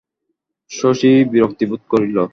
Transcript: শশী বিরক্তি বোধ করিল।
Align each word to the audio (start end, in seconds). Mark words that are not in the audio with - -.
শশী 0.71 1.11
বিরক্তি 1.31 1.65
বোধ 1.69 1.81
করিল। 1.91 2.17